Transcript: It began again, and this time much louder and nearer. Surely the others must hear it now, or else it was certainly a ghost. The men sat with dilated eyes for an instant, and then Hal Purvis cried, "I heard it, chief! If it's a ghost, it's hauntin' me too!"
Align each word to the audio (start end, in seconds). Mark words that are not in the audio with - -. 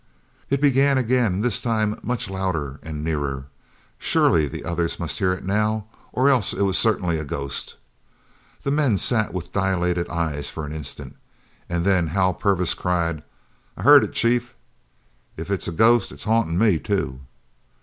It 0.49 0.59
began 0.61 0.97
again, 0.97 1.33
and 1.35 1.43
this 1.43 1.61
time 1.61 1.99
much 2.01 2.27
louder 2.27 2.79
and 2.81 3.03
nearer. 3.03 3.45
Surely 3.99 4.47
the 4.47 4.65
others 4.65 4.99
must 4.99 5.19
hear 5.19 5.31
it 5.31 5.45
now, 5.45 5.85
or 6.11 6.27
else 6.27 6.53
it 6.53 6.63
was 6.63 6.75
certainly 6.75 7.19
a 7.19 7.23
ghost. 7.23 7.75
The 8.63 8.71
men 8.71 8.97
sat 8.97 9.31
with 9.31 9.53
dilated 9.53 10.09
eyes 10.09 10.49
for 10.49 10.65
an 10.65 10.73
instant, 10.73 11.17
and 11.69 11.85
then 11.85 12.07
Hal 12.07 12.33
Purvis 12.33 12.73
cried, 12.73 13.21
"I 13.77 13.83
heard 13.83 14.03
it, 14.03 14.13
chief! 14.13 14.55
If 15.37 15.51
it's 15.51 15.67
a 15.67 15.71
ghost, 15.71 16.11
it's 16.11 16.23
hauntin' 16.23 16.57
me 16.57 16.79
too!" 16.79 17.19